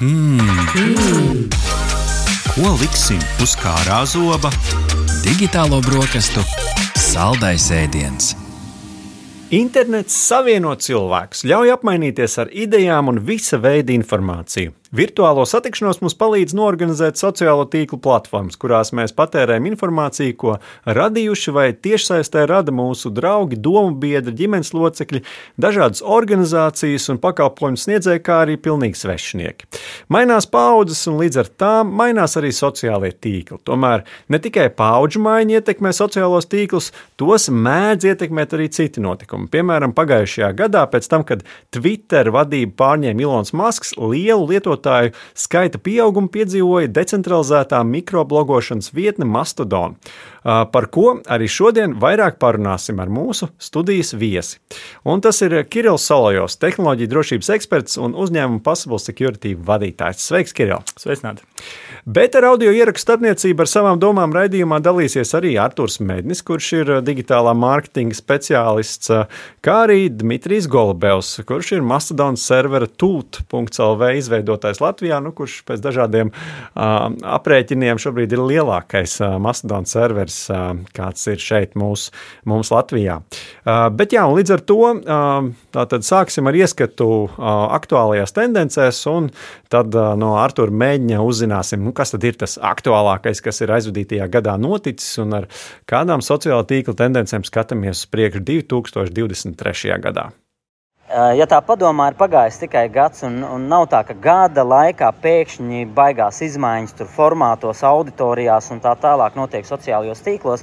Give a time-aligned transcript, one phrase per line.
[0.00, 0.40] Hmm.
[2.54, 4.48] Ko liksim uz kārā zoba?
[5.20, 6.40] Digitālo brokastu
[6.96, 8.30] saldais ēdiens.
[9.52, 14.72] Internets savieno cilvēkus, ļauj apmainīties ar idejām un visa veida informāciju.
[14.90, 21.66] Virtuālo satikšanos mums palīdz norganizēt sociālo tīklu platformas, kurās mēs patērējam informāciju, ko radījuši vai
[21.78, 25.20] tiešsaistē rada mūsu draugi, domu biedri, ģimenes locekļi,
[25.62, 29.68] dažādas organizācijas un pakalpojumu sniedzēji, kā arī pilnīgi svešinieki.
[30.10, 33.60] Mainās paudzes, un līdz ar tām mainās arī sociālie tīkli.
[33.70, 39.46] Tomēr ne tikai paudžu maiņa ietekmē sociālos tīklus, tos mēdz ietekmēt arī citi notikumi.
[39.54, 45.78] Piemēram, pagājušajā gadā, pēc tam, kad Twitter vadību pārņēma Ilons Masks, lielu lietotāju lietotāju skaita
[45.78, 49.96] pieaugumu piedzīvoja decentralizētā mikroblogošanas vietne Mastodon,
[50.42, 54.58] par ko arī šodien vairāk parunāsim ar mūsu studijas viesi.
[55.04, 60.24] Un tas ir Kirillis Solojos, tehnoloģija drošības eksperts un uzņēmuma Possible Security vadītājs.
[60.24, 60.84] Sveiks, Kirill!
[60.96, 61.44] Sveicināti!
[62.04, 66.92] Bet ar audio ierakstu starpniecību ar savām domām raidījumā dalīsies arī Arturs Mednis, kurš ir
[67.04, 69.10] digitālā mārketinga speciālists,
[69.60, 76.30] kā arī Dmitrijs Golubevs, kurš ir Mastodon servera tūt.lv izveidotājs Latvijā, nu, kurš pēc dažādiem
[76.30, 82.06] uh, aprēķiniem šobrīd ir lielākais uh, Mastodon servers, uh, kāds ir šeit mūs,
[82.46, 83.18] mums Latvijā.
[83.64, 89.32] Uh, bet jā, līdz ar to uh, tātad sāksim ar ieskatu uh, aktuālajās tendencēs, un
[89.72, 94.30] tad uh, no Artura mēģina uzzināsim, nu, kas tad ir tas aktuālākais, kas ir aizvadītajā
[94.30, 95.50] gadā noticis un ar
[95.90, 99.98] kādām sociālā tīkla tendencēm skatāmies uz priekšu 2023.
[100.04, 100.30] gadā.
[101.10, 105.88] Ja tā padomā, ir pagājis tikai gads, un, un nav tā, ka gada laikā pēkšņi
[105.96, 110.62] baigās izmaiņas tur formātos, auditorijās un tā tālāk notiek sociālajos tīklos.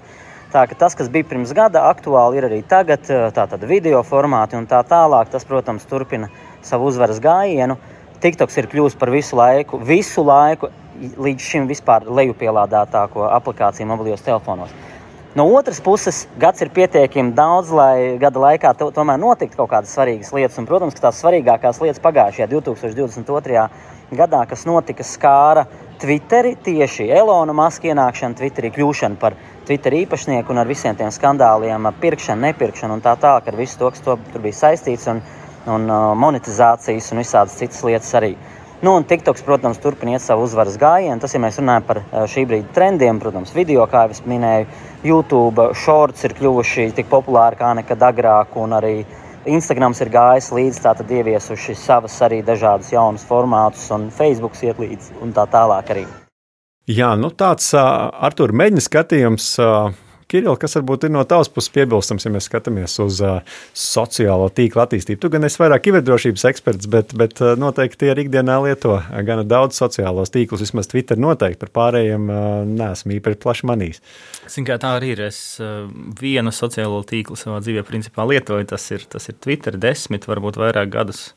[0.53, 3.03] Tā ka tas, kas bija pirms gada, aktuāli ir arī tagad,
[3.35, 6.31] tātad video formāti un tā tālāk, tas, protams, turpina
[6.63, 7.75] savu uzvaras gājienu.
[8.23, 10.71] TikToks ir kļuvis par visu laiku, visu laiku
[11.27, 14.71] līdz šim vispār lejupielādētāko aplikāciju mobilos telefonos.
[15.35, 19.91] No otras puses, gads ir pietiekami daudz, lai gada laikā to, tomēr notiktu kaut kādas
[19.93, 20.57] svarīgas lietas.
[20.57, 23.67] Un, protams, ka tās svarīgākās lietas pagājušajā 2022.
[24.17, 25.67] gadā, kas notika, skāra
[26.01, 29.35] Twitteri, tieši Elona Maska ienākšana Twitterī, kļūšana par
[29.67, 33.89] Twitter īpašnieku un ar visiem tiem skandāliem, pirkšanu, nepirkšanu un tā tālāk, ar visu to,
[33.91, 35.19] kas to, tur bija saistīts, un,
[35.67, 35.89] un
[36.21, 38.35] monetizācijas un visādas citas lietas arī.
[38.81, 41.17] Nu, un TikToks, protams, turpina iet savu uzvaras gājienu.
[41.21, 44.67] Tas, ja mēs runājam par šī brīža trendiem, protams, video, kā jau minēju,
[45.07, 48.93] YouTube shorts ir kļuvuši tik populāri kā nekad agrāk, un arī
[49.49, 55.21] Instagrams ir gājis līdzi, tātad ieviesuši savas arī dažādas jaunas formātus, un Facebook iet līdzi
[55.25, 56.05] un tā tālāk arī.
[56.87, 59.55] Jā, nu tāds uh, Artur Meģņa skatījums.
[59.57, 63.37] Uh Kiril, kas varbūt ir no tavas puses piebilstams, ja mēs skatāmies uz uh,
[63.71, 65.21] sociālo tīklu attīstību?
[65.23, 69.79] Tu gan esi vairāk kiberdrošības eksperts, bet, bet uh, noteikti arī ikdienā lieto gana daudz
[69.79, 70.65] sociālos tīklus.
[70.65, 74.03] Vismaz Twitter noteikti par pārējiem uh, neesmu īpaši plaši manījis.
[74.51, 75.21] Zin, tā arī ir.
[75.29, 75.85] Es uh,
[76.19, 78.67] vienu sociālo tīklu savā dzīvē principā lietoju.
[78.73, 81.29] Tas ir, tas ir Twitter desmit, varbūt vairāk gadus.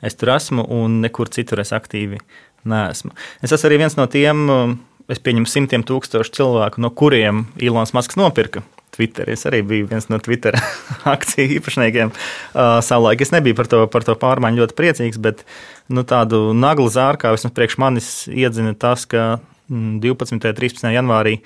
[0.00, 2.24] Es tur esmu un nekur citur es aktīvi
[2.64, 3.12] neesmu.
[3.44, 4.42] Es esmu arī viens no tiem.
[4.48, 4.74] Uh,
[5.12, 8.64] es pieņemu simtiem tūkstošu cilvēku, no kuriem Ilons Masks nopirka.
[8.92, 9.28] Twitter.
[9.32, 10.56] Es arī biju viens no Twitter
[11.14, 12.12] akciju īpašniekiem.
[12.12, 15.46] Uh, savulaik es nebiju par to, par to pārmaiņu ļoti priecīgs, bet
[15.88, 19.40] nu, tādu naglu zārkā vismaz priekš manis iedzina tas, ka
[19.72, 20.36] 12.
[20.36, 20.84] un 13.
[20.92, 21.38] janvārī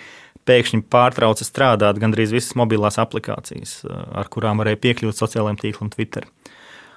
[0.46, 6.26] pēkšņi pārtrauca strādāt gandrīz visas mobilās aplikācijas, ar kurām varēja piekļūt sociālajiem tīkliem Twitter.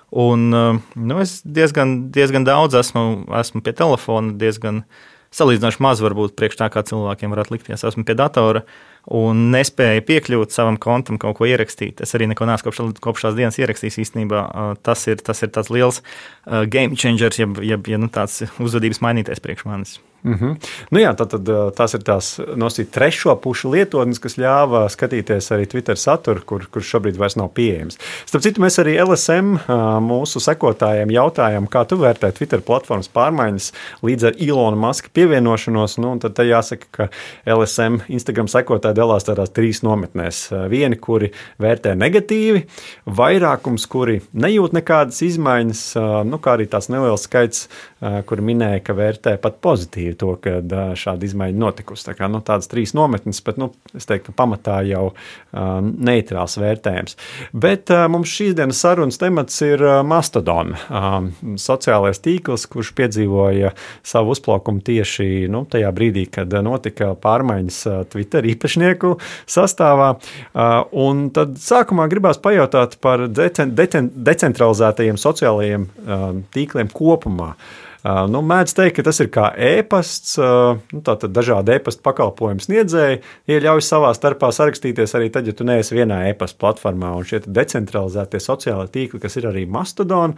[0.09, 3.03] Un, nu, es diezgan, diezgan daudz esmu,
[3.37, 7.85] esmu pie telefona, diezgan uh, salīdzinoši maz varbūt priekš tā, kā cilvēkiem varētu likties.
[7.85, 8.63] Esmu pie datora
[9.15, 12.01] un nespēju piekļūt savam kontam, kaut ko ierakstīt.
[12.05, 14.01] Es arī neko neesmu kopš, kopš tās dienas ierakstījis.
[14.05, 14.43] Īstenībā
[14.85, 16.03] tas ir, tas ir tāds liels
[16.73, 19.99] game changers, ja, ja, ja nu, tāds uzvedības mainīties priekš manis.
[20.23, 20.55] Mm -hmm.
[20.91, 25.65] nu jā, tad, tad, tās ir tās nosīt trešo pušu lietotnes, kas ļāva skatīties arī
[25.65, 27.97] Twitter saturu, kur, kurš šobrīd vairs nav pieejams.
[28.25, 29.57] Starp citu, mēs arī LSM
[30.03, 33.71] mūsu sekotājiem jautājām, kā tu vērtē Twitter platformas pārmaiņas
[34.03, 35.97] līdz ar Ilona Maska pievienošanos.
[35.97, 37.07] Nu, tad jāsaka, ka
[37.55, 40.49] LSM Instagram sekotāji dalās tādās trīs nometnēs.
[40.69, 42.65] Vieni, kuri vērtē negatīvi,
[43.05, 45.83] vairākums, kuri nejūt nekādas izmaiņas,
[46.25, 47.67] nu, kā arī tās neliels skaits,
[47.99, 52.05] kuri minēja, ka vērtē pat pozitīvi negatīvi to, ka šāda izmaiņa notikusi.
[52.07, 55.13] Tā kā, nu, tādas trīs nometnes, bet nu, es teiktu, ka pamatā jau
[55.53, 57.17] neitrāls vērtējums.
[57.53, 60.75] Bet mums šīs dienas sarunas temats ir Mastodon,
[61.57, 63.73] sociālais tīkls, kurš piedzīvoja
[64.03, 67.81] savu uzplaukumu tieši nu, tajā brīdī, kad notika pārmaiņas
[68.11, 69.17] Twitter īpašnieku
[69.49, 70.15] sastāvā.
[70.91, 75.87] Un tad sākumā gribās pajautāt par decen, decen, decentralizētajiem sociālajiem
[76.53, 77.53] tīkliem kopumā.
[77.53, 83.19] Uh, Nu, mēdz teikt, ka tas ir kā e-pasts, nu, tātad dažādi e-pasta pakalpojumu sniedzēji
[83.51, 87.11] ieļauj savā starpā sarakstīties arī tad, ja tu neesi vienā e-pasta platformā.
[87.19, 90.37] Un šie decentralizētie sociālai tīkli, kas ir arī Mastodon,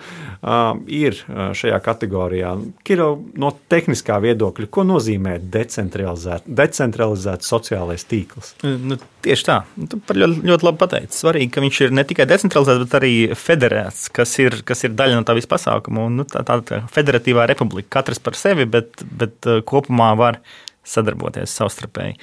[0.90, 1.20] ir
[1.62, 2.56] šajā kategorijā.
[2.88, 8.56] Kiro, no tehniskā viedokļa, ko nozīmē decentralizēt, decentralizēts sociālais tīkls?
[8.66, 9.60] Nu, tieši tā.
[9.78, 11.20] Tu ļoti, ļoti labi pateici.
[11.22, 15.22] Svarīgi, ka viņš ir ne tikai decentralizēts, bet arī federēts, kas ir, kas ir daļa
[15.22, 16.08] no tā visa pasākuma.
[16.10, 20.42] Un, nu, tā, tā, tā federatīvā republika, katrs par sevi, bet, bet uh, kopumā var
[20.88, 22.18] sadarboties savstarpēji.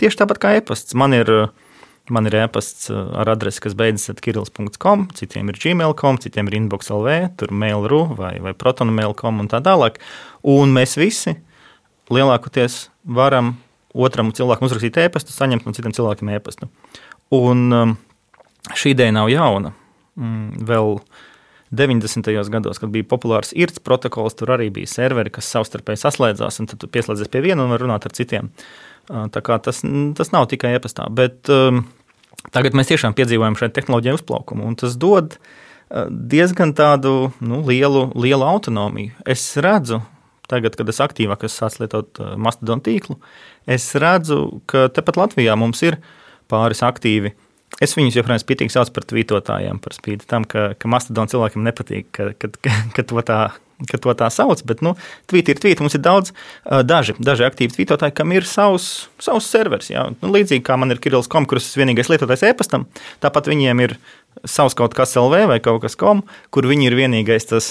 [0.00, 0.96] Tieši tāpat kā e-pasts.
[0.98, 1.30] Man ir,
[2.10, 6.58] man ir e-pasts uh, ar adresi, kas beidzas ar kirils.com, citiem ir gmail.com, citiem ir
[6.62, 10.00] inbox.lv, tur mail.ru vai, vai protonmail.com un tā tālāk.
[10.48, 11.36] Un mēs visi
[12.10, 13.54] lielākoties varam
[13.94, 16.70] otram cilvēkam uzrakstīt e-pastu, saņemt no citiem cilvēkiem e-pastu.
[17.34, 17.96] Un um,
[18.74, 19.72] šī ideja nav jauna.
[20.18, 20.98] Mm, vēl
[21.70, 22.50] 90.
[22.50, 26.86] gados, kad bija populārs IRC protokols, tur arī bija serveri, kas savstarpēji saslēdzās, un tad
[26.90, 28.50] pieslēdzies pie viena un var runāt ar citiem.
[29.06, 29.82] Tā kā tas,
[30.18, 31.84] tas nav tikai e-pastā, bet um,
[32.54, 35.38] tagad mēs tiešām piedzīvojam šeit tehnoloģiju uzplaukumu, un tas dod
[36.10, 39.14] diezgan tādu nu, lielu, lielu autonomiju.
[39.26, 40.00] Es redzu,
[40.50, 43.18] tagad, kad es aktīvāk sācis lietot Mastodon tīklu,
[43.66, 45.98] es redzu, ka tepat Latvijā mums ir
[46.50, 47.34] pāris aktīvi
[47.78, 52.08] Es viņus joprojām spītīgi saucu par tvītotājiem, par spīti tam, ka, ka Mastodon cilvēkiem nepatīk,
[52.16, 53.42] ka, ka, ka, ka to tā.
[53.88, 54.90] Ka to tā sauc, bet nu,
[55.32, 55.80] tvīti ir tvīti.
[55.80, 56.34] Mums ir daudz,
[56.84, 59.88] daži, daži aktīvi tvītotāji, kam ir savs, savs serveris.
[59.88, 60.02] Jā.
[60.20, 62.84] Nu, līdzīgi kā man ir Kirillis.com, kurš ir vienīgais lietotājs e-pastam,
[63.24, 63.96] tāpat viņiem ir
[64.44, 66.20] savs kaut kas LV vai kaut kas com,
[66.52, 67.70] kur viņi ir vienīgais tas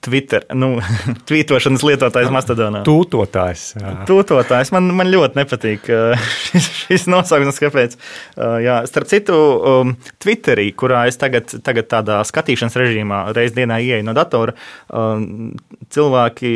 [0.00, 0.76] Twitter, nu,
[1.28, 2.82] tvītošanas lietotājs Mastodonā.
[2.86, 3.64] Tūtotājs.
[3.78, 3.94] Jā.
[4.08, 4.72] Tūtotājs.
[4.74, 5.90] Man, man ļoti nepatīk
[6.48, 7.96] šis, šis nosaukums, kāpēc.
[8.64, 14.06] Jā, starp citu, um, Twitterī, kurā es tagad, tagad tādā skatīšanas režīmā reizes dienā ieeju
[14.06, 14.56] no datora,
[14.88, 15.52] um,
[15.92, 16.52] cilvēki,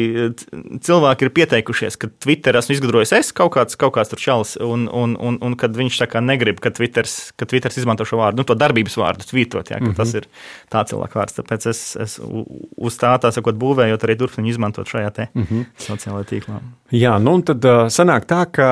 [0.86, 4.86] cilvēki ir pieteikušies, ka Twitter esmu izgudrojis es kaut kāds, kaut kāds tur čalis, un,
[4.88, 8.40] un, un, un kad viņš tā kā negrib, ka Twitters, ka Twitters izmanto šo vārdu,
[8.40, 9.96] nu, to darbības vārdu, tvītot, jā, ka mm -hmm.
[9.96, 10.28] tas ir
[10.72, 11.36] tā cilvēka vārds.
[11.40, 15.66] Tāpēc es, es uz tā tā sakot, būvējot arī turpinu izmantot šajā te mm -hmm.
[15.88, 16.60] sociālajā tīklā.
[16.94, 18.66] Jā, nu un tad sanāk tā, ka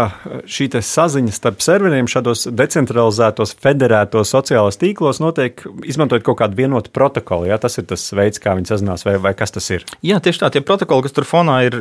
[0.47, 7.49] šī saziņa starp serveriem šādos decentralizētos, federētos sociālos tīklos notiek izmantojot kaut kādu vienotu protokolu.
[7.51, 9.83] Jā, tas ir tas veids, kā viņi sazinās, vai, vai kas tas ir?
[10.07, 11.79] Jā, tieši tā, tie protokoli, kas tur fonā ir,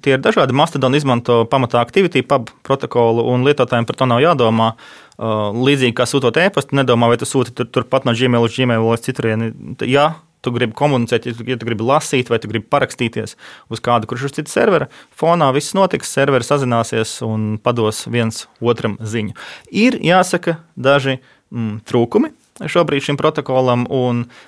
[0.00, 0.56] tie ir dažādi.
[0.56, 4.72] Mastodon izmanto pamatā Activity pub protokolu, un lietotājiem par to nav jādomā.
[5.16, 8.96] Līdzīgi kā sūtot e-pastu, nedomā, vai tu sūti tur, turpat no Gmail uz Gmail vai
[9.00, 9.52] citurieni.
[9.84, 10.14] Jā,
[10.46, 13.36] tu gribi komunicēt, ja tu, ja tu gribi lasīt, vai tu gribi parakstīties
[13.72, 14.88] uz kādu, kurš ir uz citu servera,
[15.18, 19.36] fonā viss notiks, serveri sazināsies un pados viens otram ziņu.
[19.74, 21.18] Ir jāsaka daži
[21.50, 22.32] mm, trūkumi.
[22.56, 23.82] Šobrīd šim protokolam,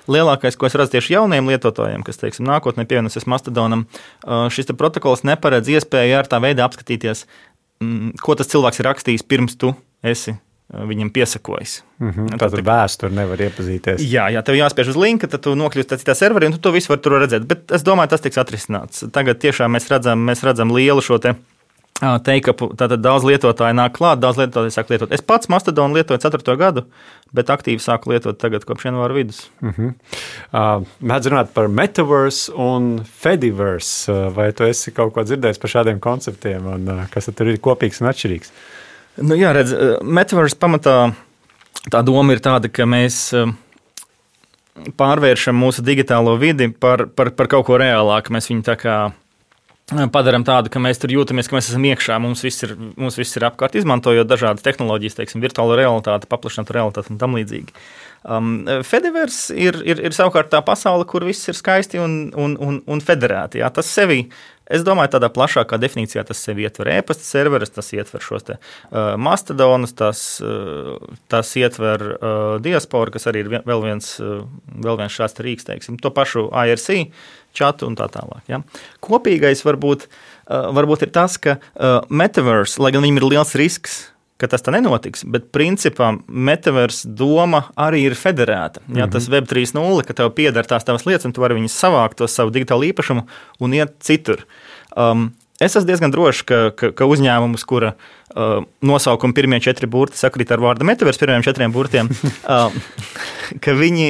[0.09, 3.85] lielākais, ko es redzu tieši jauniem lietotājiem, kas, teiksim, nākotnē pievienosies Mastodonam,
[4.25, 7.27] šis protokols neparedz iespēju ar tā veidā apskatīties,
[7.83, 11.83] mm, ko tas cilvēks ir rakstījis pirms tu esi viņam piesakojis.
[11.99, 14.03] Mm -hmm, tā tad vēsture nevar iepazīties.
[14.05, 16.93] Jā, jā, tev jāspiež uz linka, tad tu nokļūsi citā serverī, un tu to visu
[16.93, 17.47] vari tur redzēt.
[17.47, 19.09] Bet es domāju, tas tiks atrisināts.
[19.11, 21.35] Tagad tiešām mēs redzam, mēs redzam lielu šo te.
[21.99, 25.11] Teikapu, tātad daudz lietotāju nāk klāt, daudz lietotāju sāk lietot.
[25.11, 26.55] Es pats Mastodonu lietoju 4.
[26.55, 26.85] gadu,
[27.35, 29.49] bet aktīvi sāku lietot tagad kopš janvāra vidus.
[29.61, 29.93] Uh -huh.
[30.53, 34.11] uh, Mēdz runāt par metaverse un fediverse.
[34.35, 38.01] Vai tu esi kaut ko dzirdējis par šādiem konceptiem un uh, kas tur ir kopīgs
[38.01, 38.51] un atšķirīgs?
[39.19, 41.11] Nu, jā, redz, eh, metaverse pamatā
[41.91, 43.49] tā doma ir tāda, ka mēs eh,
[44.99, 48.31] pārvēršam mūsu digitālo vidi par, par, par kaut ko reālāku.
[48.35, 52.19] Mēs viņu tā kā eh, padarām tādu, ka mēs tur jūtamies, ka mēs esam iekšā.
[52.23, 57.11] Mums viss ir, mums viss ir apkārt, izmantojot dažādas tehnoloģijas, teiksim, virtuālo realitāti, paplašinātu realitāti
[57.11, 57.75] un tam līdzīgi.
[58.29, 62.79] Um, Fedivers ir, ir, ir savukārt tā pasaule, kur viss ir skaisti un, un, un,
[62.87, 63.63] un federēti.
[63.63, 63.71] Jā.
[63.75, 64.25] Tas sevi
[64.69, 69.15] Es domāju, tādā plašākā definīcijā tas sev ietver e-pasta serverus, tas ietver šos te, uh,
[69.17, 70.99] mastodonus, tas, uh,
[71.31, 74.43] tas ietver uh, diasporu, kas arī ir vēl viens, uh,
[74.85, 77.09] vēl viens šāds rīks, teiksim, to pašu IRC
[77.57, 78.45] čatu un tā tālāk.
[78.51, 78.61] Ja.
[79.01, 83.99] Kopīgais varbūt, uh, varbūt ir tas, ka uh, metaverse, lai gan viņam ir liels risks,
[84.39, 85.25] ka tas tā nenotiks.
[85.27, 88.81] Bet principā metaversa doma arī ir federēta.
[88.87, 89.11] Ja, -hmm.
[89.11, 92.27] Tas Web 3.0, ka tev pieder tās tavas lietas, un tu vari viņas savākt, to
[92.27, 93.27] savu digitālo īpašumu
[93.59, 94.45] un iet citur.
[94.95, 100.15] Um, Es esmu diezgan drošs, ka, ka, ka uzņēmums, kura uh, nosaukuma pirmie četri burti
[100.15, 102.07] sakrīt ar vārdu metavers, pirmiem četriem burtiem,
[102.47, 102.71] uh,
[103.63, 104.07] ka, viņi,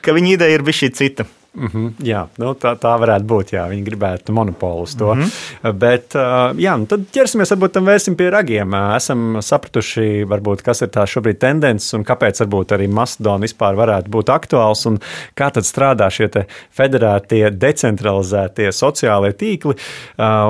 [0.00, 1.26] ka viņa ideja ir bijusi cita.
[1.56, 3.52] Mm -hmm, jā, nu, tā, tā varētu būt.
[3.52, 5.14] Jā, viņi gribētu monopolu uz to.
[5.14, 5.72] Mm -hmm.
[5.72, 6.14] Bet,
[6.56, 8.74] jā, nu, tad ķersimies varbūt tam vērsim pie ragiem.
[8.96, 14.08] Esam sapratuši, varbūt, kas ir tās šobrīd tendences un kāpēc varbūt arī Mastodon vispār varētu
[14.10, 14.98] būt aktuāls un
[15.34, 16.28] kā tad strādā šie
[16.70, 19.74] federētie, decentralizētie sociālie tīkli.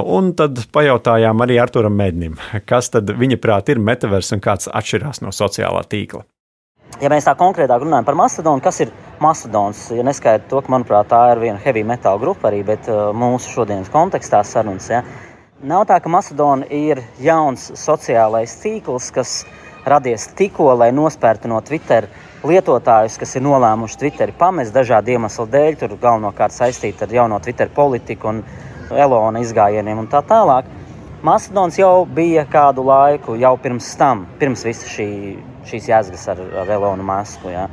[0.04, 5.22] Un tad pajautājām arī Arturam Mednim, kas tad viņa prāt ir metavers un kāds atšķirās
[5.22, 6.35] no sociālā tīkla.
[6.96, 11.10] Ja mēs tā konkrētāk runājam par Mastodonu, kas ir Mastodons, ja neskaidro to, ka, manuprāt,
[11.10, 14.86] tā ir viena heavy metāla grupa arī, bet uh, mūsu šodienas kontekstā sarunas.
[14.88, 15.02] Ja,
[15.60, 19.42] nav tā, ka Mastodona ir jauns sociālais tīkls, kas
[19.84, 22.08] radies tikko, lai nospērtu no Twitter
[22.48, 27.68] lietotājus, kas ir nolēmuši Twitter pamest dažādu iemeslu dēļ, tur galvenokārt saistīti ar jauno Twitter
[27.76, 28.40] politiku un
[28.96, 30.72] Elona izgājieniem un tā tālāk.
[31.26, 35.10] Mastodons jau bija kādu laiku, jau pirms tam, pirms visa šī,
[35.70, 37.50] šīs jēzgas ar, ar Elonu Masku.
[37.52, 37.66] Ja.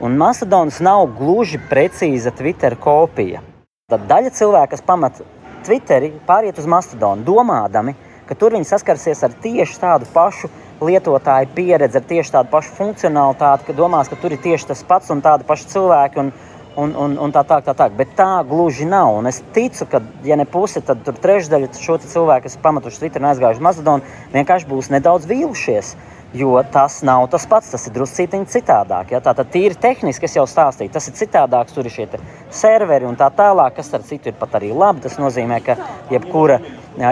[0.00, 3.42] Un Mastodons nav gluži precīza Twitter kopija.
[3.90, 5.20] Tad daļa cilvēku, kas pamat
[5.66, 7.96] Twitteri, pāriet uz Mastodonu, domādami,
[8.28, 10.48] ka tur viņi saskarsies ar tieši tādu pašu
[10.80, 15.10] lietotāju pieredzi, ar tieši tādu pašu funkcionalitāti, ka domās, ka tur ir tieši tas pats
[15.12, 16.22] un tādi paši cilvēki.
[16.22, 16.32] Un,
[16.76, 17.66] un, un, un tā tālāk.
[17.66, 17.88] Tā, tā.
[17.92, 19.16] Bet tā gluži nav.
[19.18, 23.30] Un es ticu, ka, ja ne puse, tad trešdaļa šo cilvēku, kas pamatuši Twitter un
[23.32, 25.94] aizgājuši Mazadonu, vienkārši būs nedaudz vīlušies.
[26.32, 29.10] Jo tas nav tas pats, tas ir drusku citādāk.
[29.10, 29.18] Ja?
[29.20, 31.74] Tā tad tīri tehniski es jau stāstīju, tas ir citādāks.
[31.74, 32.06] Tur ir šie
[32.54, 35.02] serveri un tā tālāk, kas ar citu ir pat arī labi.
[35.02, 35.76] Tas nozīmē, ka
[36.10, 36.60] jebkura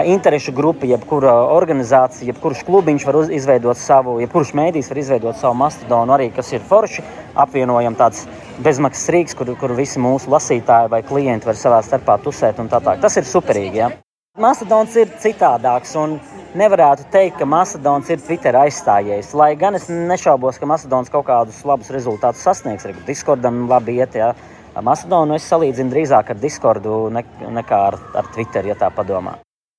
[0.07, 6.15] interešu grupa, jebkura organizācija, jebkurš klubiņš var izveidot savu, jebkurš mēdījis var izveidot savu mastodonu,
[6.15, 7.03] arī kas ir forši.
[7.35, 8.23] Apvienojam tāds
[8.63, 12.79] bezmaksas rīks, kur, kur visi mūsu lasītāji vai klienti var savā starpā tusēt un tā
[12.79, 13.03] tālāk.
[13.03, 13.83] Tas ir superīgi.
[13.83, 13.91] Ja?
[14.39, 15.95] Mastodons ir citādāks.
[15.99, 16.19] Un,
[16.57, 19.33] nevarētu teikt, ka Mastodons ir Twitter aizstājējis.
[19.37, 22.87] Lai gan es nešaubos, ka Mastodons kaut kādus labus rezultātus sasniegs.
[22.87, 24.17] Arī Discordam labi iet.
[24.17, 24.33] Ja.
[24.81, 27.25] Mastodonu es salīdzinu drīzāk ar Discordu ne,
[27.59, 29.37] nekā ar, ar Twitter, ja tā padomā.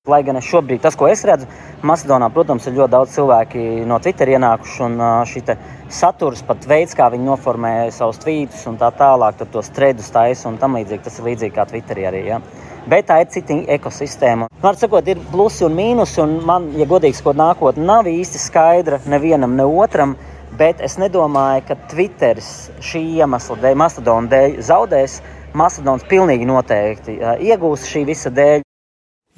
[0.09, 1.45] Lai gan šobrīd, tas, ko es redzu,
[1.85, 4.79] Macedonā, protams, ir ļoti daudz cilvēki no Twitter ienākuši.
[4.87, 4.95] Un
[5.29, 5.43] šī
[5.93, 10.49] saturs, pat veids, kā viņi noformē savus tvītus un tā tālāk, tur tos treidus taisa
[10.49, 11.03] un tam līdzīgi.
[11.05, 12.23] Tas ir līdzīgi kā Twitterī arī.
[12.31, 12.41] Ja?
[12.89, 14.47] Bet tā ir cita ekosistēma.
[14.61, 19.01] Var sakot, ir plusi un mīnusi, un man, ja godīgi sakot, nākotne nav īsti skaidra
[19.09, 20.17] nevienam, ne otram.
[20.59, 25.21] Bet es nedomāju, ka Twitteris šī iemesla dēļ, Mastodona dēļ, zaudēs.
[25.57, 28.65] Mastodons pilnīgi noteikti iegūs šī visa dēļ.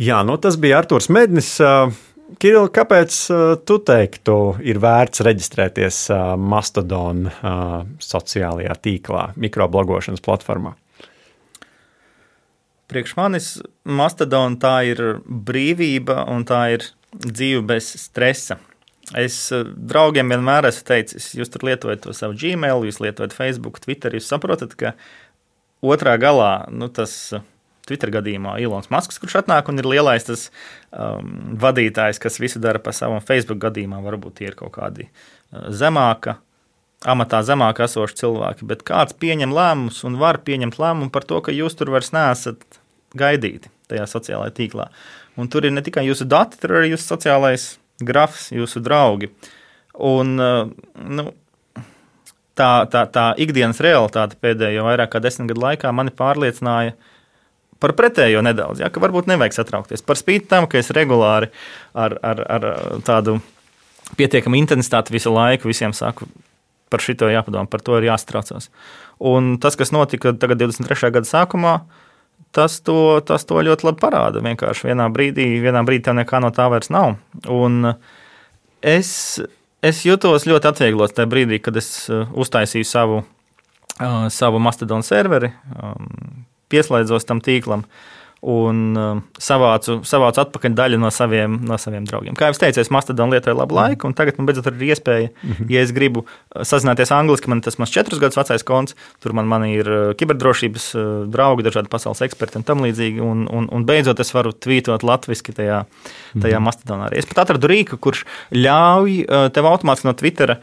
[0.02, 1.56] Jā, nu tas bija Arthurs Mednis.
[2.42, 3.18] Kiril, kāpēc
[3.68, 6.00] tu teiktu, ir vērts reģistrēties
[6.42, 7.28] Mastodon
[8.02, 10.74] sociālajā tīklā, mikroblogošanas platformā?
[12.94, 13.48] Priekš manis
[13.90, 18.60] Mastodon tā ir brīvība un tā ir dzīve bez stresa.
[19.18, 23.82] Es eh, draugiem vienmēr esmu teicis, jūs tur lietojat to savu Gmail, jūs lietojat Facebook,
[23.84, 24.14] Twitter.
[24.14, 24.94] Jūs saprotat, ka
[25.84, 27.44] otrā galā nu, tas eh,
[27.90, 30.46] Twitter gadījumā Ilons Masks, kurš atnāk un ir lielais tas
[30.96, 35.66] um, vadītājs, kas visu dara pa savam Facebook gadījumā, varbūt tie ir kaut kādi uh,
[35.68, 36.38] zemāka
[37.04, 41.52] amatā zemāk esoši cilvēki, bet kāds pieņem lēmumus un var pieņemt lēmumu par to, ka
[41.52, 42.80] jūs tur vairs neesat
[43.18, 44.90] gaidīti tajā sociālajā tīklā.
[45.40, 47.74] Un tur ir ne tikai jūsu dati, tur arī jūsu sociālais
[48.06, 49.32] grafs, jūsu draugi.
[49.94, 51.30] Un, uh, nu,
[52.58, 56.96] tā, tā, tā ikdienas realitāte pēdējo vairāk kā desmit gadu laikā mani pārliecināja
[57.84, 58.82] par pretējo nedaudz.
[58.82, 60.06] Ja, varbūt nevajag satraukties.
[60.06, 61.52] Par spīti tam, ka es regulāri
[61.94, 62.68] ar, ar, ar
[63.06, 63.40] tādu
[64.18, 66.30] pietiekamu intensitāti visu laiku visiem saku,
[66.94, 68.70] par šito jāpadomā, par to ir jāstraucās.
[69.24, 71.12] Un tas, kas notika tagad 23.
[71.18, 72.03] gada sākumā, uh,
[72.56, 74.44] tas to, tas to ļoti labi parāda.
[74.46, 77.18] Vienkārši vienā brīdī, vienā brīdī tev nekā no tā vairs nav.
[77.52, 77.94] Un
[78.80, 79.12] es,
[79.84, 83.22] es jutos ļoti atvieglots tajā brīdī, kad es uh, uztaisīju savu,
[84.00, 87.88] uh, savu Mastodon serveri, um, pieslēdzos tam tīklam.
[87.88, 92.36] Uh, un um, savācu, savācu atpakaļ daļu no saviem, no saviem draugiem.
[92.36, 95.70] Kā jau teicu, es Mastodon lietoju labu laiku, un tagad man beidzot ir iespēja, -hmm.
[95.72, 99.48] ja es gribu uh, sazināties angliski, man tas mans četrus gadus vecais konts, tur man,
[99.48, 103.86] man ir uh, kiberdrošības uh, draugi, dažādi pasaules eksperti un tam līdzīgi, un, un, un
[103.86, 105.86] beidzot es varu tvītot latviski tajā,
[106.36, 106.68] tajā -hmm.
[106.68, 107.10] Mastodonā.
[107.16, 110.58] Es pat atradu rīku, kurš ļauj tev automātiski no Twitter,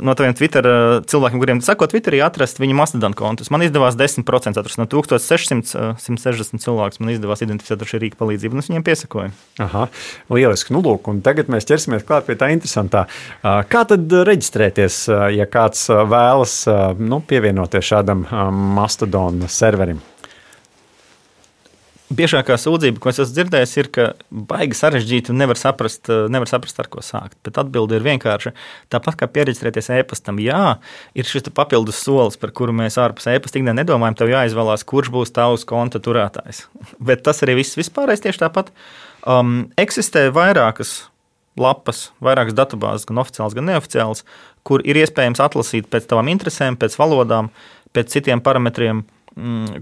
[0.00, 0.64] no taviem Twitter
[1.06, 3.50] cilvēkiem, kuriem sako Twitterī, atrast viņu Mastodon kontus.
[3.50, 6.62] Man izdevās 10% atrast no 1600, 160
[7.10, 9.32] man izdevās identificēt ar šī rīka palīdzību, un es viņiem piesakoju.
[9.64, 9.86] Aha,
[10.32, 10.74] lieliski.
[10.76, 13.06] Nu, lūk, un tagad mēs ķersimies klāt pie tā interesantā.
[13.42, 15.02] Kā tad reģistrēties,
[15.34, 16.62] ja kāds vēlas
[17.00, 18.26] nu, pievienoties šādam
[18.76, 20.00] Mastodon serverim?
[22.10, 24.04] Biežākā sūdzība, ko es esmu dzirdējis, ir, ka
[24.50, 27.36] baigi sarežģīti un nevar saprast, nevar saprast, ar ko sākt.
[27.46, 28.50] Bet atbilde ir vienkārši
[28.90, 30.40] tāpat kā pieregistrēties e-pastam.
[30.42, 30.80] Jā,
[31.14, 34.18] ir šis papildus solis, par kuru mēs ārpus e-pasta ikdienā nedomājam.
[34.18, 36.64] Tev jāizvēlās, kurš būs tavs konta turētājs.
[37.12, 38.74] Bet tas arī viss vispārējais tieši tāpat.
[39.22, 41.04] Um, eksistē vairākas
[41.60, 44.24] lapas, vairākas datubāzes, gan oficiālas, gan neoficiālas,
[44.66, 47.54] kur ir iespējams atlasīt pēc tavām interesēm, pēc valodām,
[47.94, 49.04] pēc citiem parametriem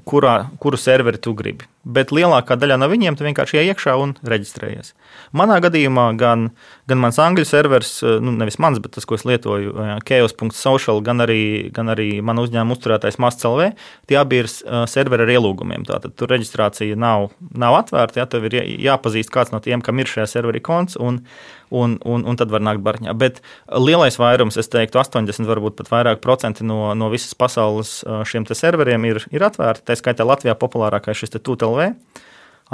[0.05, 1.67] kurā, kuru serveri tu gribi.
[1.89, 4.93] Bet lielākā daļa no viņiem tu vienkārši ienāk iekšā un reģistrējies.
[5.37, 6.49] Manā gadījumā gan,
[6.91, 11.01] gan mans angļu serveris, eh, nu nevis mans, bet tas, ko es lietoju, eh, chaos.social,
[11.05, 13.73] gan arī, gan arī man uzņēmuma uzturētais MastLV,
[14.07, 15.87] tie abi ir eh, serveri ar ielūgumiem.
[15.89, 20.11] Tātad tur reģistrācija nav, nav atvērta, ja tev ir jāpazīst kāds no tiem, kam ir
[20.11, 20.99] šajā serverī konts.
[21.01, 21.23] Un,
[21.71, 23.15] un, un, un tad var nākt barņā.
[23.19, 28.49] Bet lielais vairums, es teiktu, 80, varbūt pat vairāk procenti no, no visas pasaules šiem
[28.49, 29.87] serveriem ir, ir atvērti.
[29.89, 31.93] Tā skaitā Latvijā populārākais šis TUTLV.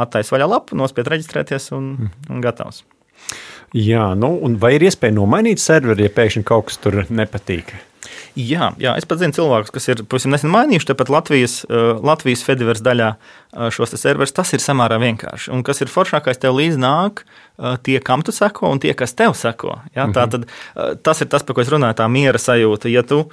[0.01, 2.83] Attaisno vaļā lapu, nospied reģistrēties un, un gatavs.
[3.75, 7.73] Jā, nu, vai ir iespēja nomainīt serveri, ja pēkšņi kaut kas tur nepatīk?
[8.35, 10.89] Jā, jā, es pat zinu cilvēkus, kas ir pavisam nesen mainījuši.
[10.91, 11.55] Tāpat Latvijas,
[12.03, 13.13] Latvijas Fedivers daļā
[13.75, 15.53] šos serverus tas ir samērā vienkārši.
[15.55, 17.44] Un kas ir foršākais, tev līdz nāk uh,
[17.87, 19.78] tie, kam tu seko, un tie, kas tev seko.
[19.94, 20.06] Ja?
[20.06, 20.14] Mhm.
[20.16, 22.90] Tā tad tas ir tas, par ko es runāju, tā miera sajūta.
[22.90, 23.25] Ja tu,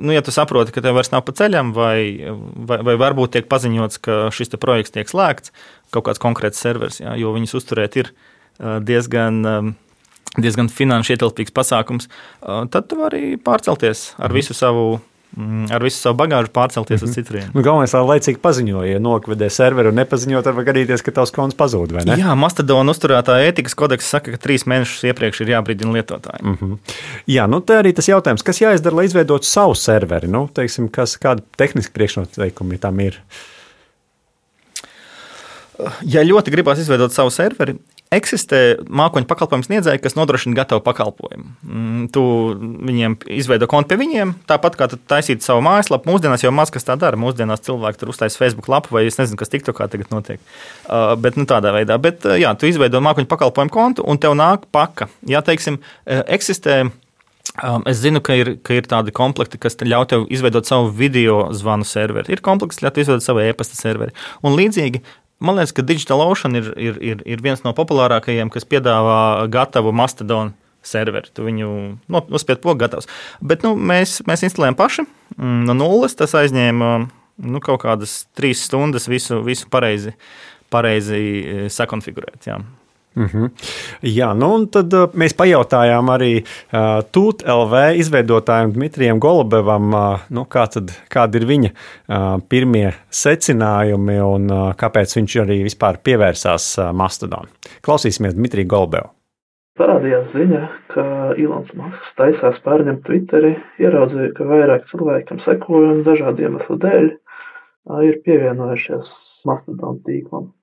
[0.00, 2.32] nu, ja tu saproti, ka tev vairs nav pa ceļam, vai,
[2.68, 5.52] vai, vai varbūt tiek paziņots, ka šis projekts tiek slēgts,
[5.94, 7.16] kaut kāds konkrēts servers, ja?
[7.20, 8.14] jo viņus uzturēt ir
[8.56, 9.74] diezgan
[10.36, 12.10] diezgan finanšu ietilpīgs pasākums,
[12.42, 17.10] tad tu vari pārcelties ar visu savu mm, ar visu savu bagāžu pārcelties mm -hmm.
[17.10, 17.50] uz citu vienu.
[17.54, 21.30] Nu, galvenais, lai laicīgi paziņoja, ja nokvedē serveru un nepaziņot, tad var gadīties, ka tavs
[21.30, 21.92] konts pazūd.
[22.18, 26.42] Jā, Mastodona uzturētāja ētikas kodeks saka, ka trīs mēnešus iepriekš ir jābrīdina lietotāji.
[26.42, 26.78] Mm -hmm.
[27.26, 30.28] Jā, nu tā arī tas jautājums, kas jāizdara, lai izveidotu savu serveri.
[30.28, 33.20] Nu, teiksim, kas, kāda tehniska priekšnoteikumi tam ir?
[36.02, 37.76] Ja ļoti gribās izveidot savu serveri,
[38.14, 41.48] Eksistē mākoņu pakalpojumu sniedzēji, kas nodrošina gatavu pakalpojumu.
[41.66, 42.22] Mm, tu
[42.86, 46.06] viņiem izveido kontu pie viņiem, tāpat kā taisīt savu mājaslapu.
[46.12, 47.18] Mūsdienās jau maz kas tā dara.
[47.18, 50.38] Mūsdienās cilvēki tur uztaisa Facebook lapu vai es nezinu, kas TikTokā tagad notiek.
[50.86, 51.98] Uh, bet nu, tādā veidā.
[51.98, 55.10] Bet, uh, jā, tu izveido mākoņu pakalpojumu kontu un tev nāk paka.
[55.26, 56.84] Jā, teiksim, uh, eksistē.
[57.62, 61.46] Um, es zinu, ka ir, ka ir tādi komplekti, kas ļauj tev izveidot savu video
[61.56, 62.34] zvanu serveri.
[62.34, 64.12] Ir komplekts, kas ļauj izveidot savu e-pasta serveri.
[64.44, 65.00] Un līdzīgi
[65.38, 69.92] Man liekas, ka Digital Ocean ir, ir, ir, ir viens no populārākajiem, kas piedāvā gatavu
[69.92, 70.54] Mastodon
[70.86, 71.28] serveri.
[71.34, 71.68] Tu viņu
[72.08, 73.10] nospied pogu, gatavs.
[73.44, 76.16] Bet nu, mēs, mēs instalējam paši mm, no nulles.
[76.16, 76.90] Tas aizņēma
[77.44, 80.14] nu, kaut kādas trīs stundas visu, visu pareizi,
[80.72, 82.48] pareizi eh, sakonfigurēt.
[82.48, 82.60] Jā.
[83.16, 83.50] Mm -hmm.
[84.02, 90.20] Jā, nu un tad uh, mēs pajautājām arī uh, TUT LV izveidotājiem Dmitrijam Golubevam, uh,
[90.28, 95.96] nu, kā tad, kādi ir viņa uh, pirmie secinājumi un uh, kāpēc viņš arī vispār
[96.04, 97.48] pievērsās uh, Mastodon.
[97.80, 99.08] Klausīsimies Dmitriju Golubevu.
[99.78, 101.04] Parādījās ziņa, ka
[101.36, 108.04] Ilons Masks taisās pārņemt Twitteri, ieraudzīja, ka vairāk cilvēkiem sekoja un dažādu iemeslu dēļ uh,
[108.04, 109.08] ir pievienojušies
[109.44, 110.55] Mastodon tīklam.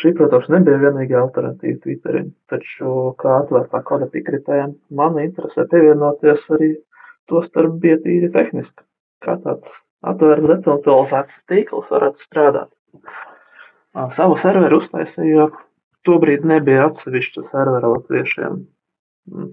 [0.00, 6.70] Šī, protams, nebija vienīgā alternatīva Twitterim, taču, kā atvērtā koda piekritējiem, mani interesē pievienoties arī
[7.28, 8.86] to starp bija tīri tehniski,
[9.24, 12.70] kā tāds atvērts decentralizēts tīkls varētu strādāt.
[14.16, 15.48] Savu serveru uztaisīju, jo
[16.08, 18.60] tobrīd nebija atsevišķa servera latviešiem.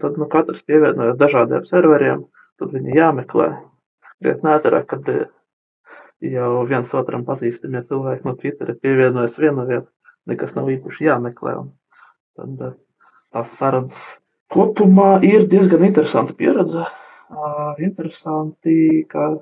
[0.01, 2.23] Tad nu, katrs pievienojas dažādiem serveriem,
[2.61, 3.49] tad viņi jāmeklē.
[4.23, 5.09] Krietni ātrāk, kad
[6.23, 9.89] jau viens otram pazīstamie cilvēki no Twittera pievienojas vienu vietu,
[10.27, 11.55] nekas nav īpaši jāmeklē.
[12.37, 12.77] Tad eh,
[13.35, 14.07] tās sarunas
[14.53, 16.85] kopumā ir diezgan interesanta pieredze.
[17.27, 19.33] Uh, interesanti, ka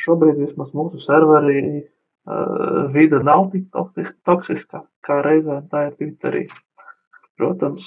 [0.00, 3.66] šobrīd vismaz mūsu serverī uh, vide nav tik
[4.24, 6.46] toksiska, kā reizēm tā ir Twitterī.
[7.36, 7.84] Protams,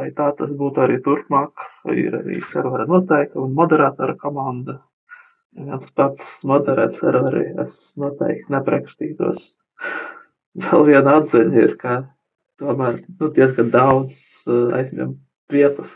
[0.00, 4.78] lai tā tas būtu arī turpmāk, ir arī servera noteikta un moderatora komanda.
[5.56, 9.44] Viens pats moderēt serveri, es noteikti neprakstītos
[10.64, 11.98] vēl viena atziņa ir, ka
[12.60, 14.12] tomēr nu, diezgan daudz
[14.48, 15.16] uh, aizņem
[15.52, 15.92] vietas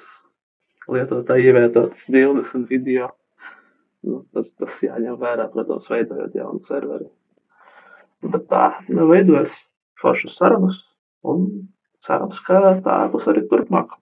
[0.90, 3.10] lietotāji ievietotas bildes un video.
[4.06, 7.10] Nu, tas, tas jāņem vērā, protams, veidojot jaunu serveri.
[8.24, 9.52] Bet tā nu, veidojas
[10.00, 10.78] foršas sarunas
[11.28, 11.46] un
[12.08, 13.92] cerams, ka tā būs arī turpmāk.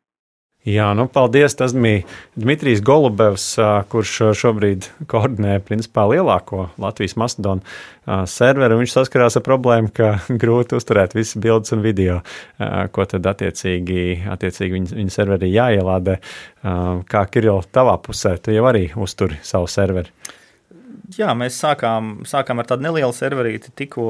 [0.68, 1.54] Jā, nu, paldies.
[1.57, 2.02] Tas bija
[2.37, 3.44] Dmitrijs Golubevs,
[3.88, 7.64] kurš šobrīd koordinē principā lielāko Latvijas mastodonu
[8.28, 8.81] serveru.
[8.83, 10.11] Viņš saskarās ar problēmu, ka
[10.42, 12.20] grūti uzturēt visas bildes un video,
[12.92, 16.18] ko tad attiecīgi, attiecīgi viņa, viņa serverī jāielādē.
[17.09, 20.12] Kā Kiril, tavā pusē, tu jau arī uzturi savu serveri.
[21.16, 24.09] Jā, mēs sākām, sākām ar tādu nelielu serverīti, tikko,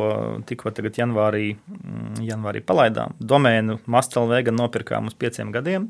[0.48, 3.14] tikko tagad janvārī, mm, janvārī palaidām.
[3.22, 5.86] Domēnu Mastelvē gan nopirkām uz pieciem gadiem.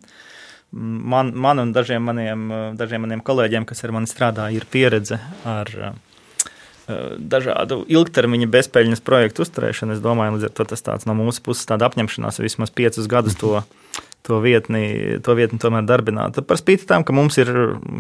[0.73, 5.17] Man, man un dažiem maniem, dažiem maniem kolēģiem, kas ar mani strādā, ir pieredze
[5.49, 5.73] ar
[7.19, 9.97] dažādu ilgtermiņa bezpēļņas projektu uzturēšanu.
[9.97, 13.61] Es domāju, to tas tāds no mūsu puses tāda apņemšanās vismaz piecus gadus to
[14.29, 16.37] to vietni, to vietni tomēr darbināt.
[16.45, 17.49] Par spīti tam, ka mums ir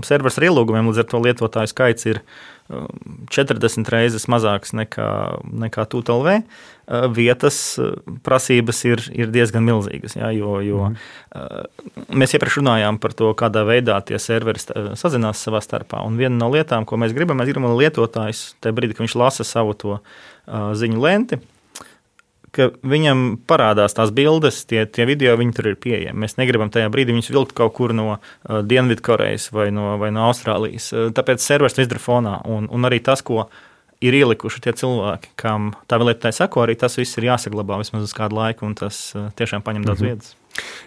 [0.04, 2.20] servers ar ielūgumiem, līdz ar to lietotāju skaits ir
[2.68, 5.08] 40 um, reizes mazāks nekā,
[5.64, 6.68] nekā TUTLV, uh,
[7.14, 7.92] vietas uh,
[8.24, 10.16] prasības ir, ir diezgan milzīgas.
[10.18, 10.96] Ja, jo, jo mm.
[12.16, 14.62] Mēs iepriekš runājām par to, kādā veidā tie serveri
[14.96, 16.00] sazinās savā starpā.
[16.08, 19.16] Un viena no lietām, ko mēs gribam, mēs gribam, lai lietotājs tajā brīdī, kad viņš
[19.20, 19.98] lasa savu to
[20.48, 21.40] ziņu lenti,
[22.54, 26.24] ka viņam parādās tās bildes, tie, tie video, viņi tur ir pieejami.
[26.24, 30.26] Mēs negribam tajā brīdī viņus vilkt kaut kur no uh, Dienvidkorejas vai no, vai no
[30.28, 30.90] Austrālijas.
[30.92, 32.38] Uh, tāpēc serveris to izdara fonā.
[32.48, 33.46] Un, un arī tas, ko
[34.04, 38.14] ir ielikuši tie cilvēki, kam tā lieta seko, arī tas viss ir jāsaglabā vismaz uz
[38.16, 40.20] kādu laiku, un tas uh, tiešām paņem daudz mm -hmm.
[40.20, 40.36] vietas.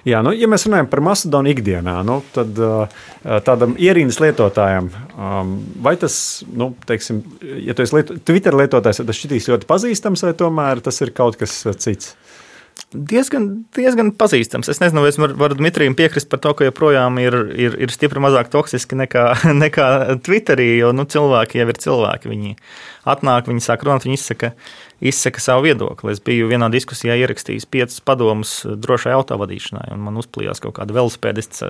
[0.03, 2.87] Jā, nu, ja mēs runājam par Macedoniju ikdienā, nu, tad uh,
[3.45, 9.07] tādam ierīnas lietotājam, um, vai tas, nu, teiksim, ja tu esi lieto, Twitter lietotājs, tad
[9.11, 12.15] tas šķitīs ļoti pazīstams, vai tomēr tas ir kaut kas cits?
[12.91, 14.67] Diezgan, diezgan pazīstams.
[14.67, 17.93] Es nezinu, vai es varu var Dmitrijam piekrist par to, ka joprojām ir, ir, ir
[17.93, 19.25] stipri mazāk toksiski nekā,
[19.63, 19.87] nekā
[20.25, 22.31] Twitterī, jo nu, cilvēki jau ir cilvēki.
[22.33, 22.55] Viņi
[23.11, 24.51] atnāk, viņi sāk runāt, viņi izsaka
[25.01, 26.13] izsaka savu viedokli.
[26.13, 31.63] Es biju vienā diskusijā ierakstījis piecus padomus drošai autovadīšanai, un man uzplījās kaut kāda velosipēdists,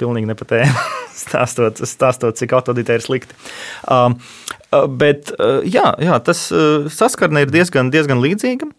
[0.00, 0.86] pilnīgi nepatēma,
[1.24, 3.38] stāstot, stāstot, cik autodītē ir slikti.
[3.86, 4.18] Um,
[4.88, 8.70] bet uh, jā, jā, tas uh, saskarne ir diezgan, diezgan līdzīga.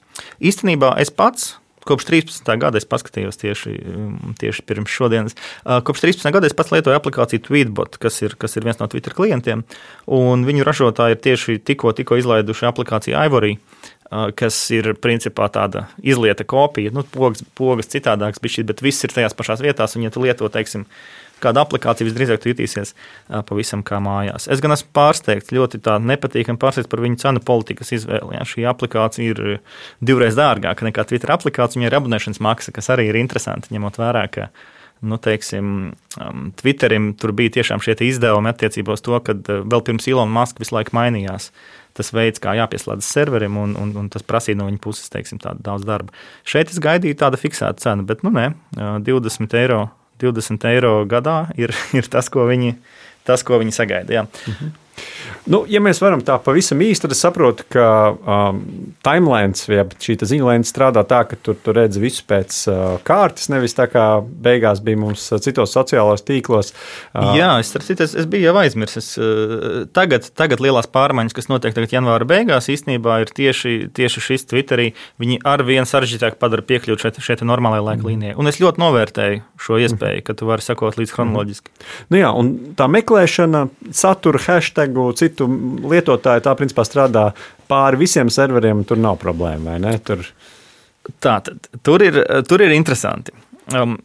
[0.43, 1.53] Īstenībā es pats
[1.84, 2.47] Kopš 13.
[2.60, 5.36] gada es paskatījos tieši, mm, tieši pirms šodienas.
[5.63, 6.32] Kopš 13.
[6.32, 9.65] gada es pats lietoju aplikāciju Tweetbot, kas ir, kas ir viens no Twitter klientiem.
[10.08, 13.58] Viņu ražotāji ir tieši tikko, tikko izlaiduši aplikāciju Ivory,
[14.39, 16.93] kas ir principā tāda izlieta kopija.
[16.95, 19.97] Nu, pogas, pogas citādāks, bet viss ir tajās pašās vietās.
[19.97, 20.88] Un, ja tu lieto, teiksim,
[21.43, 22.93] kāda aplikācija visdrīzāk jutīsies
[23.49, 24.47] pavisam kā mājās.
[24.51, 28.38] Es gan esmu pārsteigts, ļoti nepatīkami pārsteigts par viņu cenu politikas izvēli.
[28.38, 28.45] Ja.
[28.47, 29.43] Šī aplikācija ir
[30.03, 34.27] divreiz dārgāka nekā Twitter aplikācija, viņai ir abonēšanas maksa, kas arī ir interesanti, ņemot vērā,
[34.34, 34.49] ka
[35.03, 35.93] nu, teiksim,
[36.62, 40.77] Twitterim tur bija tiešām šie izdevumi attiecībā uz to, ka vēl pirms Ilona Maska visu
[40.77, 41.49] laiku mainījās.
[41.93, 45.86] Tas veids, kā jāpieslēdz serverim, un, un, un tas prasīja no viņa puses teiksim, daudz
[45.86, 46.15] darba.
[46.47, 48.47] Šeit es gaidīju tādu fiksētu cenu, bet nu, nē,
[49.06, 49.84] 20 eiro
[50.23, 52.77] 20 eiro gadā ir, ir tas, ko viņi,
[53.27, 54.25] tas, ko viņi sagaida.
[54.47, 54.79] Mhm.
[55.43, 58.62] Nu, ja mēs varam tā pavisam īsti, tad es saprotu, ka um,
[59.03, 63.49] timelines, vai šī ziņu lēna strādā tā, ka tur, tur redz visu pēc uh, kārtas,
[63.51, 66.71] nevis tā kā beigās bija mums uh, citos sociālajos tīklos.
[67.12, 69.10] Uh, Jā, es, es, es biju jau aizmirsis.
[69.19, 74.47] Uh, tagad, tagad lielās pārmaiņas, kas notiek tagad janvāra beigās, īstenībā ir tieši, tieši šis
[74.53, 74.93] Twitterī.
[75.19, 78.12] Viņi ar vien sarežģītāk padara piekļūt šeit, šeit normālajai laika mm.
[78.13, 78.38] līnijai.
[78.39, 81.75] Un es ļoti novērtēju šo iespēju, ka tu vari sekot līdz chronoloģiski.
[81.75, 82.08] Mm.
[82.13, 85.48] Nu jā, un tā meklēšana, satura, hashtagu, citu citu
[85.89, 87.30] lietotāju tā principā strādā
[87.72, 89.78] pāri visiem serveriem, tur nav problēma.
[90.06, 90.26] Tur...
[91.24, 93.34] Tā tad tur ir, tur ir interesanti.
[93.76, 93.98] Um,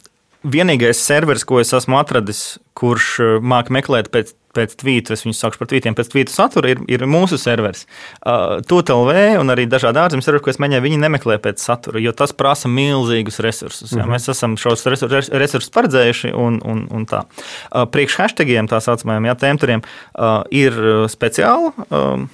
[0.43, 5.42] vienīgais serveris, ko es esmu atradis, kurš uh, māca meklēt pēc, pēc tvītu, es viņus
[5.42, 7.84] saukšu par tvītiem, pēc tvītu satura, ir, ir mūsu serveris.
[8.22, 12.14] Uh, TUTLV un arī dažādi ārzemju serveri, ko es mēģināju, viņi nemeklē pēc satura, jo
[12.16, 13.92] tas prasa milzīgus resursus.
[13.92, 14.16] Mm -hmm.
[14.16, 17.24] Mēs esam šos resursus, resursus paredzējuši un, un, un tā.
[17.24, 20.72] Uh, priekš hashtagiem, tā saucamajiem, jā, tēmturiem, uh, ir
[21.08, 21.72] speciāli.
[21.90, 22.28] Uh,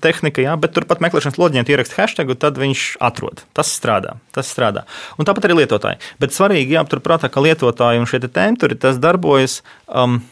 [0.00, 3.42] tehnika, jā, bet turpat meklēšanas lodziņā ieraksta hashtag, tad viņš atrod.
[3.56, 4.16] Tas strādā.
[4.34, 4.84] Tas strādā.
[5.18, 6.00] Un tāpat arī lietotāji.
[6.22, 9.62] Bet svarīgi jāpaturprātā, ka lietotāji un šie tēmturi tas darbojas.
[9.86, 10.22] Um,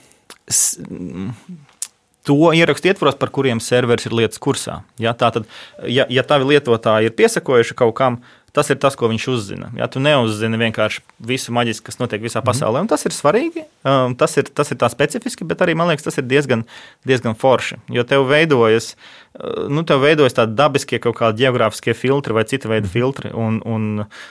[2.26, 4.80] To ierakstu ietvaros, par kuriem serveris ir lietas kursā.
[4.98, 5.46] Ja, tātad,
[5.86, 8.18] ja, ja tavi lietotāji ir piesakojuši kaut kam,
[8.56, 9.68] tas ir tas, ko viņš uzzina.
[9.78, 12.48] Ja tu neuzzini vienkārši visu maģisku, kas notiek visā mhm.
[12.48, 15.92] pasaulē, un tas ir svarīgi, um, tas ir, tas ir tā specifiski, bet arī man
[15.92, 16.64] liekas, tas ir diezgan,
[17.06, 17.78] diezgan forši.
[17.94, 18.94] Jo tev veidojas,
[19.36, 22.94] uh, nu, tev veidojas tādi dabiskie kaut kādi geogrāfiskie filtri vai cita veida mhm.
[22.96, 23.34] filtri.
[23.36, 24.26] Un, un uh,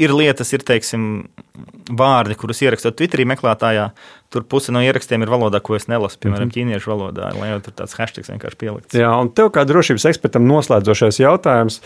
[0.00, 1.06] ir lietas, ir teiksim,
[1.92, 3.90] vārdi, kurus ierakstot Twitterī meklētājā,
[4.32, 6.72] Tur puse no ierakstiem ir valodā, ko es nelasu, piemēram, mm -hmm.
[6.72, 8.96] ķīniešu valodā, lai jau tur tāds hashtags vienkārši pielikts.
[8.96, 11.80] Jā, un tev kā drošības ekspertam noslēdzošais jautājums,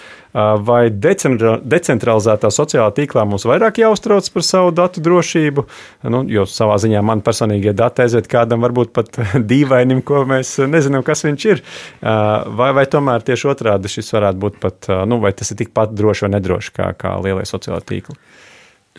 [0.68, 5.66] vai decentralizētā sociālā tīklā mums vairāk jāuztrauc par savu datu drošību?
[6.12, 9.18] Nu, jo savā ziņā man personīgie dati aiziet kādam varbūt pat
[9.52, 11.62] dīvainim, ko mēs nezinām, kas viņš ir.
[12.02, 16.26] Vai, vai tomēr tieši otrādi šis varētu būt pat, nu, vai tas ir tikpat droši
[16.26, 18.14] vai nedroši kā, kā lielie sociālā tīkli?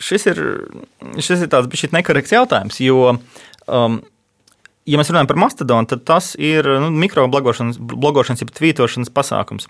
[0.04, 0.44] Šis ir,
[1.18, 4.00] šis ir tāds bijis nekorekts jautājums, jo um,
[4.88, 9.70] ja mēs runājam par mastodonu, tad tas ir nu, mikroblogošanas, blogošanas, jeb tvītošanas pasākums.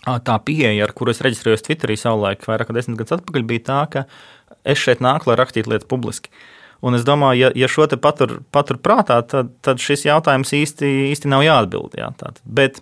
[0.00, 3.80] Tā pieeja, ar kuru es reģistrējos Twitterī savulaik, vairāk kā desmit gadus atpakaļ, bija tā,
[3.92, 4.04] ka
[4.64, 6.32] es šeit nāku, lai rakstītu lietas publiski.
[6.86, 10.88] Un es domāju, ja, ja šo te patur, patur prātā, tad, tad šis jautājums īsti,
[11.10, 11.98] īsti nav jāatbild.
[12.00, 12.40] Jā, tātad.
[12.44, 12.80] Bet,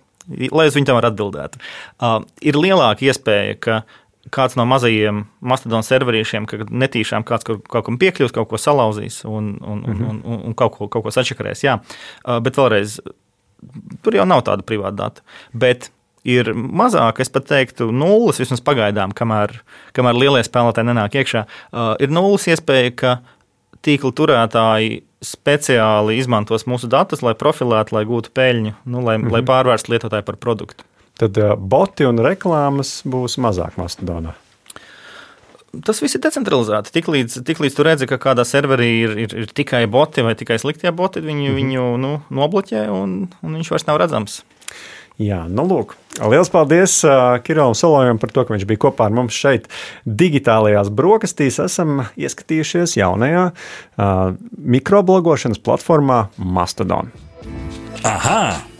[0.55, 3.81] lai uz viņu tomēr atbildētu, uh, ir lielāka iespēja, ka
[4.33, 9.21] kāds no mazajiem mastodonu serverīšiem, ka netīšām kāds kaut, kaut kam piekļūs, kaut ko salauzīs
[9.27, 11.63] un, un, un, un, un, un kaut, ko, kaut ko sačakarēs.
[11.65, 11.77] Jā,
[12.43, 12.99] bet vēlreiz,
[14.03, 15.25] tur jau nav tāda privāta data.
[15.55, 15.89] Bet
[16.27, 19.61] ir mazāk, es pat teiktu, nulles vismaz pagaidām, kamēr,
[19.97, 21.45] kamēr lielie spēlētāji nenāk iekšā.
[22.03, 23.15] Ir nulles iespēja, ka
[23.85, 29.33] tīkla turētāji speciāli izmantos mūsu datus, lai profilētu, lai gūtu peļņu, nu, lai, mm -hmm.
[29.35, 30.87] lai pārvērstu lietotāju par produktu
[31.19, 34.35] tad uh, boti un reklāmas būs mazāk Mastodonā.
[35.85, 36.93] Tas viss ir decentralizēts.
[36.95, 40.89] Tiklīdz, tiklīdz tu redzi, ka kādā serverī ir, ir, ir tikai boti vai tikai sliktie
[40.95, 41.59] boti, viņi mm -hmm.
[41.59, 44.41] viņu nu, nobloķē un, un viņš vairs nav redzams.
[45.19, 45.97] Jā, nu, lūk.
[46.31, 49.67] Liels paldies uh, Kirolam Solojam par to, ka viņš bija kopā ar mums šeit,
[50.07, 51.59] digitālajās brokastīs.
[51.59, 57.11] Esam ieskatījušies jaunajā uh, mikroblogošanas platformā Mastodon.
[58.07, 58.68] Aha!